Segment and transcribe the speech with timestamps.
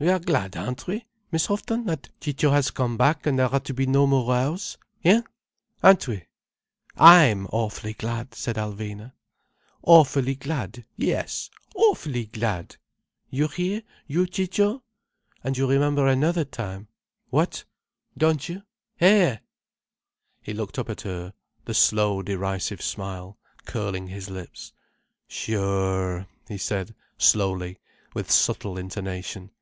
[0.00, 3.60] We are glad, aren't we, Miss Houghton, that Ciccio has come back and there are
[3.60, 6.24] to be no more rows?—hein?—aren't we?"
[6.96, 9.12] "I'm awfully glad," said Alvina.
[9.84, 12.78] "Awfully glad—yes—awfully glad!
[13.30, 14.82] You hear, you Ciccio.
[15.44, 16.88] And you remember another time.
[17.30, 17.62] What?
[18.18, 18.64] Don't you?
[19.00, 19.38] Hé?"
[20.40, 21.32] He looked up at her,
[21.64, 24.72] the slow, derisive smile curling his lips.
[25.28, 27.78] "Sure," he said slowly,
[28.14, 29.52] with subtle intonation.